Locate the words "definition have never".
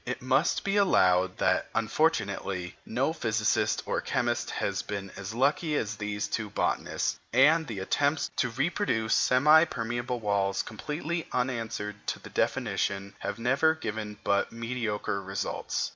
12.31-13.75